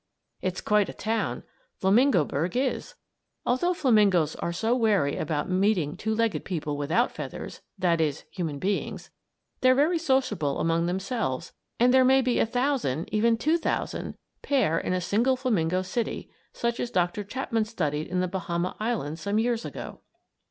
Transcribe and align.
It's 0.41 0.61
quite 0.61 0.89
a 0.89 0.93
town, 0.93 1.43
Flamingoburg 1.79 2.55
is. 2.57 2.95
Although 3.45 3.75
flamingoes 3.75 4.35
are 4.37 4.51
so 4.51 4.75
wary 4.75 5.15
about 5.15 5.47
meeting 5.47 5.95
two 5.95 6.15
legged 6.15 6.43
people 6.43 6.75
without 6.75 7.11
feathers 7.11 7.61
that 7.77 8.01
is, 8.01 8.23
human 8.31 8.57
beings 8.57 9.11
they're 9.59 9.75
very 9.75 9.99
sociable 9.99 10.59
among 10.59 10.87
themselves 10.87 11.53
and 11.79 11.93
there 11.93 12.03
may 12.03 12.21
be 12.23 12.39
a 12.39 12.47
thousand, 12.47 13.09
even 13.13 13.37
two 13.37 13.59
thousand, 13.59 14.15
pair 14.41 14.79
in 14.79 14.93
a 14.93 15.01
single 15.01 15.35
flamingo 15.35 15.83
city, 15.83 16.31
such 16.51 16.79
as 16.79 16.89
Doctor 16.89 17.23
Chapman 17.23 17.65
studied 17.65 18.07
in 18.07 18.21
the 18.21 18.27
Bahama 18.27 18.75
Islands 18.79 19.21
some 19.21 19.37
years 19.37 19.65
ago. 19.65 19.99